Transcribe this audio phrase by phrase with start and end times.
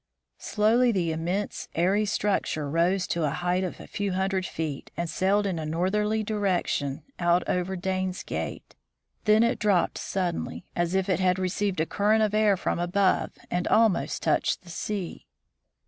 [0.39, 5.07] Slowly the immense, airy structure rose to a height of a few hundred feet, and
[5.07, 8.23] sailed in a northerly direction out 152 THE FROZEN NORTH over Dane's
[8.63, 8.75] gate.
[9.25, 13.33] Then it dropped suddenly, as if it had received a current of air from above,
[13.51, 15.27] and almost touched the sea.